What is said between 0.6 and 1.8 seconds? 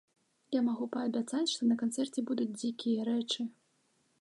магу паабяцаць, што на